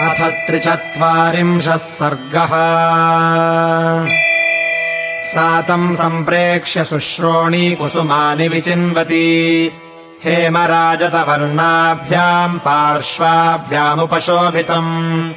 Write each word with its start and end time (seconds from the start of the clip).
अथ 0.00 0.20
त्रिचत्वारिंशः 0.20 1.76
सर्गः। 1.76 2.48
सा 5.24 5.62
तम् 5.62 5.96
सम्प्रेक्ष्य 5.96 6.84
शुश्रोणी 6.84 7.74
कुसुमानि 7.74 8.48
विचिन्वती। 8.48 9.70
हेमराजतवर्णाभ्याम् 10.24 12.58
पार्श्वाभ्यामुपशोभितम्। 12.58 15.32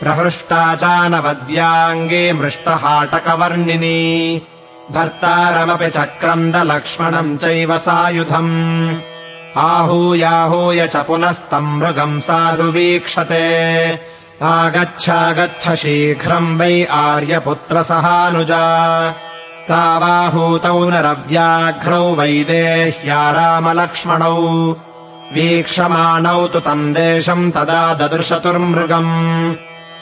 प्रहृष्टा 0.00 0.74
चानवद्याङ्गे 0.74 2.32
मृष्टहाटकवर्णिनी। 2.32 4.42
भर्तारमपि 4.92 5.90
चक्रन्दलक्ष्मणम् 5.90 7.38
चैव 7.38 7.78
सायुधम् 7.78 9.09
आहूयाहूय 9.56 10.86
च 10.86 10.96
पुनस्तम् 10.96 11.80
मृगम् 11.80 12.20
साधु 12.20 12.62
वीक्षते। 12.62 13.90
आगच्छागच्छ 14.42 15.70
शीघ्रम् 15.70 16.58
वै 16.58 16.84
आर्यपुत्रसहानुजा। 16.90 18.64
तावाहूतौ 19.68 20.90
नरव्याघ्रौ 20.90 22.14
वैदेह्या 22.14 23.30
रामलक्ष्मणौ। 23.30 24.36
वीक्षमाणौ 25.34 26.46
तु 26.46 26.60
तम् 26.60 26.94
देशम् 26.94 27.52
तदा 27.52 27.94
ददृशतुर्मृगम्। 27.94 29.54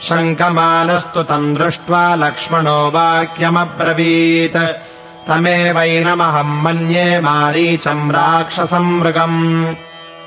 शङ्कमानस्तु 0.02 1.23
तम् 1.23 1.57
दृष्ट्वा 1.57 2.15
लक्ष्मणो 2.15 2.91
वाक्यमब्रवीत् 2.91 4.88
तमेवैनमहम् 5.28 6.62
मन्ये 6.62 7.20
मारीचम् 7.20 8.10
राक्षसम् 8.10 9.00
मृगम् 9.00 9.74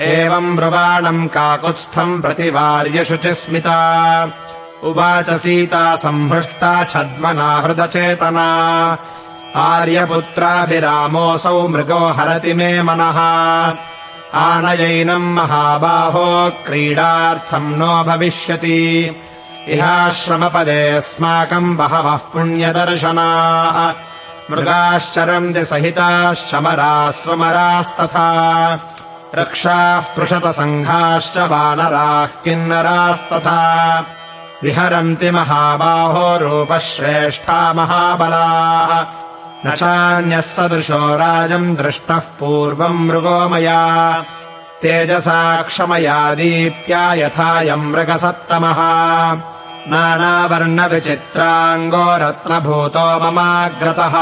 एवम् 0.00 0.56
ब्रुवाणम् 0.56 1.28
काकुत्स्थम् 1.28 2.22
प्रतिवार्य 2.22 3.04
शुचिस्मिता 3.04 4.30
उवाच 4.84 5.30
सीता 5.30 5.96
सम्भृष्टा 5.96 6.84
छद्मना 6.84 7.56
हृदचेतना। 7.56 8.98
आर्यपुत्राभिरामोऽसौ 9.56 11.68
मृगो 11.68 12.04
हरति 12.18 12.54
मे 12.54 12.82
मनः। 12.82 13.18
आनयैनम् 14.34 15.34
महाबाहो 15.34 16.52
क्रीडार्थम् 16.66 17.76
नो 17.76 18.04
भविष्यति। 18.04 19.16
इहाश्रमपदेऽस्माकम् 19.68 21.76
बहवः 21.76 22.16
पुण्यदर्शनाः 22.16 24.11
मृगाश्चरन्ति 24.52 25.64
सहिताश्चमराः 25.64 27.10
सुमरास्तथा। 27.10 28.28
रक्षाः 29.34 30.00
पृषतसङ्घाश्च 30.00 31.38
वानराः 31.38 32.26
किन्नरास्तथा। 32.26 34.04
विहरन्ति 34.62 35.30
महाबाहो 35.30 36.38
रूपश्रेष्ठा 36.38 37.72
महाबलाः। 37.72 39.06
न 39.66 39.74
चान्यः 39.74 40.40
सदृशो 40.40 41.16
राजम् 41.16 41.76
दृष्टः 41.76 42.18
पूर्वम् 42.18 43.08
मृगो 43.08 43.48
मया। 43.48 44.12
तेजसा 44.82 45.62
क्षमया 45.62 46.34
दीप्त्या 46.34 47.14
यथायम् 47.14 47.92
मृगसत्तमः 47.92 48.76
नानावर्णविचित्राङ्गो 49.88 52.16
रत्नभूतो 52.16 53.20
ममाग्रतः। 53.20 54.14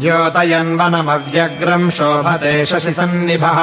द्योतयन्वनमव्यग्रम् 0.00 1.90
शोभते 1.90 2.66
शशिसन्निभः 2.66 3.58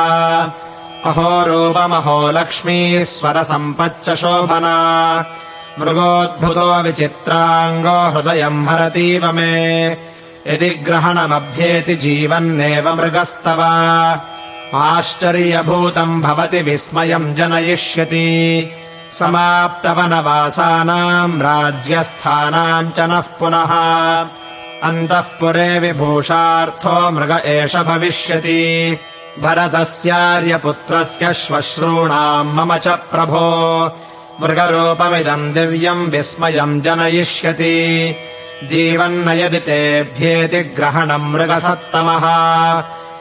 अहो 1.05 1.45
रूपमहो 1.45 2.31
लक्ष्मीश्वरसम्पच्च 2.31 4.09
शोभना। 4.09 5.25
मृगोद्भुतो 5.79 6.81
विचित्राङ्गो 6.81 7.89
हृदयम् 7.89 8.67
हरतीव 8.67 9.31
मे। 9.31 9.97
यदि 10.47 10.69
ग्रहणमभ्येति 10.69 11.95
जीवन्नेव 11.95 12.95
मृगस्तव। 12.95 13.61
आश्चर्यभूतम् 14.75 16.21
भवति 16.21 16.61
विस्मयम् 16.61 17.35
जनयिष्यति 17.35 18.71
समाप्तवनवासानाम् 19.11 21.41
राज्यस्थानाम् 21.41 22.91
च 22.91 22.99
नः 22.99 23.19
पुनः। 23.19 23.71
अन्तःपुरे 24.83 25.79
विभूषार्थो 25.79 27.11
मृग 27.11 27.41
एष 27.45 27.75
भविष्यति। 27.75 28.99
भरतस्यार्यपुत्रस्य 29.39 31.33
श्वश्रूणाम् 31.33 32.53
मम 32.53 32.77
च 32.77 32.87
प्रभो। 32.87 33.97
मृगरूपमिदम् 34.41 35.53
दिव्यम् 35.53 36.09
विस्मयम् 36.09 36.81
जनयिष्यति। 36.81 38.15
जीवन्न 38.63 39.29
यदि 39.29 39.59
तेभ्येति 39.59 40.61
ग्रहणम् 40.61 41.33
मृगसत्तमः। 41.33 42.23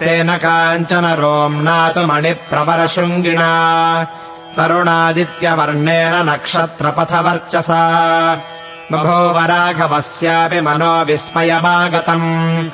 तेन 0.00 0.36
काञ्चन 0.36 1.14
रोम्नातुमणिप्रवरशृङ्गिणा 1.14 4.06
तरुणादित्यवर्णेन 4.56 6.30
नक्षत्रपथवर्चसा 6.30 7.82
बभूवराघवस्यापि 8.92 10.60
मनो 10.60 11.04
विस्मयमागतम् 11.04 12.68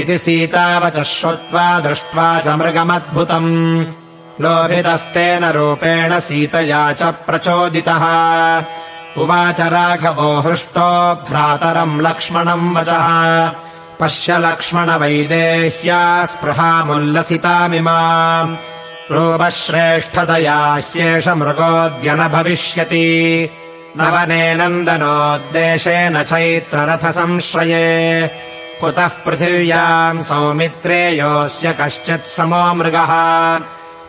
इति 0.00 0.18
सीतावच 0.18 0.98
श्रुत्वा 0.98 1.80
दृष्ट्वा 1.80 2.40
च 2.40 2.48
मृगमद्भुतम्। 2.48 3.84
लोभितस्तेन 4.42 5.44
रूपेण 5.44 6.18
सीतया 6.20 6.92
च 6.92 7.02
प्रचोदितः। 7.02 8.04
उवाच 9.22 9.60
राघवो 9.60 10.40
हृष्टो 10.40 10.90
भ्रातरम् 11.30 12.00
लक्ष्मणम् 12.00 12.76
वचः। 12.76 13.08
पश्य 14.00 14.38
लक्ष्मणवैदेह्या 14.38 16.26
स्पृहामुल्लसितामिमा 16.26 17.98
रूपश्रेष्ठतया 19.12 20.58
ह्येष 20.74 21.28
मृगोऽद्य 21.28 22.14
न 22.14 22.28
भविष्यति 22.28 23.06
नवने 23.96 24.54
नन्दनोद्देशेन 24.54 26.22
चैत्ररथसंश्रये। 26.22 28.30
कुतः 28.80 29.08
पृथिव्याम् 29.08 30.22
सौमित्रे 30.22 31.10
योऽस्य 31.10 31.76
कश्चित् 31.80 32.24
समो 32.24 32.74
मृगः। 32.74 33.08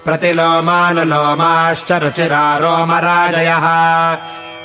प्रतिलोमानुलोमाश्च 0.06 1.92
रुचिरारोमराजयः। 1.92 3.66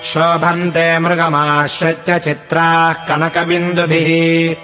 शोभन्ते 0.05 0.99
मृगमाश्रित्य 0.99 2.19
चित्राः 2.19 2.93
कनकबिन्दुभिः। 2.93 4.55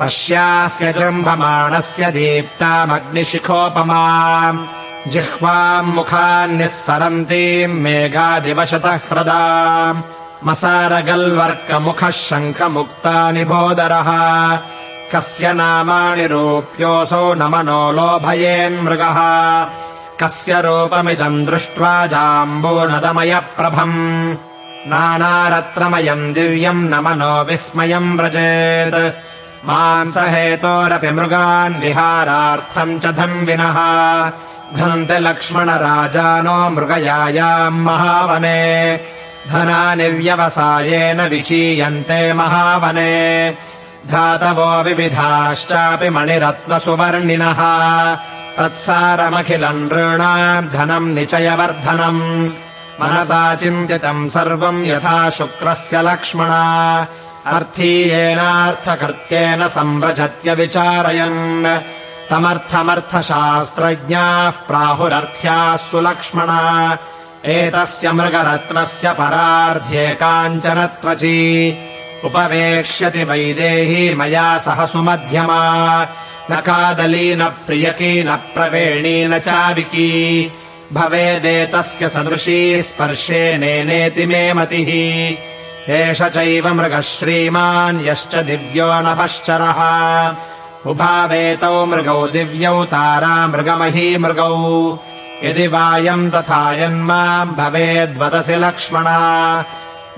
पश्यास्य 0.00 0.92
जृम्भमाणस्य 0.92 2.10
दीप्तामग्निशिखोपमा 2.10 4.52
जिह्वाम् 5.12 5.94
मुखान्निःसरन्तीम् 5.96 7.80
मेघादिवशतः 7.84 8.96
ह्रदा 9.08 9.42
मसारगल्वर्कमुखः 10.46 12.10
शङ्खमुक्तानि 12.10 13.44
बोदरः 13.50 14.10
कस्य 15.12 15.52
नामानि 15.58 16.26
रूप्योऽसौ 16.32 17.34
न 17.34 17.42
मनो 17.52 17.82
लोभयेन्मृगः 17.98 19.18
कस्य 20.20 20.60
रूपमिदम् 20.64 21.46
दृष्ट्वा 21.46 21.94
जाम्बूनदमयप्रभम्। 22.12 23.96
नानारत्नमयम् 24.90 26.32
दिव्यम् 26.34 26.88
न 26.90 26.94
मनो 27.04 27.32
विस्मयम् 27.48 28.16
व्रजेत्। 28.18 29.00
मांसहेतोरपि 29.68 31.10
मृगान् 31.10 31.80
विहारार्थम् 31.82 33.00
च 33.00 33.06
धन्विनः 33.20 33.78
घन्ति 34.74 35.18
लक्ष्मणराजानो 35.18 36.70
मृगयायाम् 36.70 37.84
महावने। 37.84 39.00
धनानि 39.48 40.08
व्यवसायेन 40.08 41.20
विचीयन्ते 41.20 42.32
महावने। 42.32 43.56
धातवो 44.06 44.82
विविधाश्चापि 44.82 46.10
मणिरत्नसुवर्णिनः। 46.10 47.56
तत्सारमखिलम् 48.58 49.86
नृणाम् 49.86 50.68
धनम् 50.68 51.14
निचयवर्धनम्। 51.14 52.50
मनसा 53.00 53.54
चिन्तितम् 53.54 54.30
सर्वम् 54.30 54.86
यथा 54.86 55.30
शुक्रस्य 55.30 56.02
लक्ष्मणा। 56.02 57.06
अर्थीयेनार्थकृत्येन 57.46 59.68
संव्रजत्य 59.68 60.54
विचारयन् 60.54 61.97
तमर्थमर्थशास्त्रज्ञाः 62.30 64.50
प्राहुरर्थ्याः 64.50 65.76
सुलक्ष्मणा। 65.76 66.98
एतस्य 67.44 68.12
मृगरत्नस्य 68.12 69.12
परार्ध्ये 69.12 70.08
काञ्चन 70.08 70.86
त्वची 70.86 71.78
उपवेक्ष्यति 72.24 73.24
वैदेही 73.24 74.14
मया 74.14 74.58
सह 74.58 74.86
सुमध्यमा। 74.86 76.08
न 76.50 76.56
कादली 76.56 77.36
न 77.36 77.44
प्रियकी 77.44 78.24
न 78.24 78.36
प्रवेणी 78.36 79.26
न 79.26 79.38
चाविकी। 79.38 80.52
भवेदेतस्य 80.92 82.08
सदृशी 82.08 82.82
स्पर्शेनेनेति 82.82 84.26
मे 84.26 84.52
मतिः। 84.52 85.94
एष 85.94 86.22
चैव 86.22 86.74
मृगः 86.74 87.00
श्रीमान् 87.00 88.06
यश्च 88.06 88.34
दिव्यो 88.34 88.92
नभश्चरः 88.92 89.78
उभावेतौ 90.86 91.86
मृगौ 91.86 92.26
दिव्यौ 92.26 92.84
तारा 92.84 93.46
मृगमही 93.46 94.18
मृगौ। 94.18 94.98
यदि 95.44 95.66
वायम् 95.66 96.30
तथा 96.30 96.72
यन्माम् 96.72 97.50
भवेद्वदसि 97.50 98.56
लक्ष्मणा। 98.56 99.64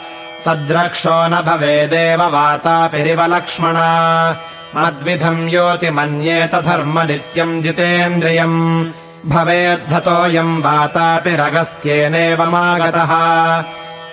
तद्रक्षो 0.45 1.27
न 1.27 1.42
भवेदेव 1.42 2.24
वातापिरिव 2.24 3.25
लक्ष्मणा 3.25 4.36
मद्विधम् 4.75 5.50
योति 5.50 5.89
मन्येत 5.89 6.56
धर्म 6.56 7.00
नित्यम् 7.00 7.63
जितेन्द्रियम् 7.63 8.91
भवेद्धतोऽयम् 9.25 10.63
वातापिरगस्त्येनेवमागतः 10.63 13.12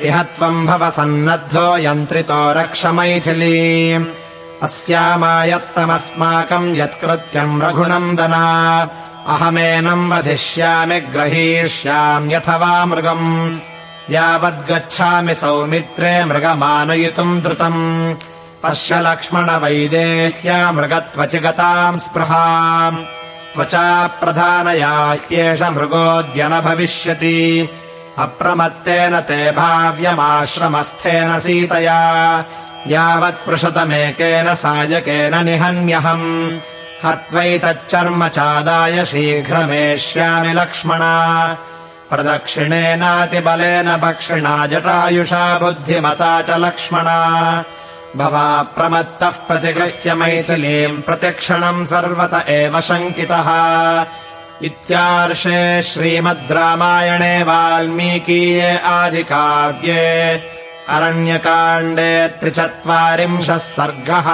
इह 0.08 0.16
त्वम् 0.34 0.66
भव 0.66 0.82
सन्नद्धो 0.90 1.66
यन्त्रितो 1.87 2.40
रक्ष 2.58 2.82
मैथिलीम् 2.96 4.10
अस्यामायत्तमस्माकम् 4.66 6.76
यत्कृत्यम् 6.81 7.60
रघुनन्दना 7.62 8.46
अहमेनम् 9.34 10.10
वधिष्यामि 10.12 10.99
ग्रहीष्याम्यथवा 11.14 12.75
मृगम्। 12.90 13.28
यावद्गच्छामि 14.14 15.34
सौमित्रे 15.43 16.14
मृगमानयितुम् 16.31 17.40
द्रुतम् 17.43 17.82
पश्य 18.62 18.93
लक्ष्मणवैदेह्या 19.06 20.58
मृगत्वचि 20.76 21.38
गताम् 21.44 22.02
स्पृहाम्। 22.04 23.04
त्वचा 23.54 23.87
प्रधानया 24.20 24.93
ह्येष 25.12 25.62
मृगोऽद्य 25.76 26.43
न 26.50 26.60
भविष्यति 26.66 27.38
अप्रमत्तेन 28.19 29.20
ते 29.20 29.50
भाव्यमाश्रमस्थेन 29.50 31.38
सीतया 31.38 32.00
यावत्पृषतमेकेन 32.87 34.55
सायकेन 34.55 35.44
निहन्यहम् 35.44 36.59
हत्वैतच्चर्म 37.05 38.29
चादाय 38.29 39.05
शीघ्रमेष्यामि 39.05 40.53
लक्ष्मणा। 40.53 41.12
प्रदक्षिणेनातिबलेन 42.11 43.97
भक्षिणा 43.97 44.67
जटायुषा 44.67 45.59
बुद्धिमता 45.59 46.43
च 46.43 46.50
लक्ष्मणा। 46.50 47.19
भवा 48.17 48.62
प्रमत्तः 48.62 49.31
प्रतिगृह्य 49.31 50.14
मैथिलीम् 50.14 51.03
प्रतिक्षणम् 51.03 51.87
सर्वत 51.87 52.49
एव 52.49 52.81
शङ्कितः 52.81 53.49
इत्यार्षे 54.69 55.61
श्रीमद् 55.91 56.50
रामायणे 56.56 57.37
वाल्मीकीये 57.49 58.70
आदिकाव्ये 58.97 60.05
अरण्यकाण्डे 60.97 62.12
त्रिचत्वारिंशः 62.41 63.59
सर्गः 63.75 64.29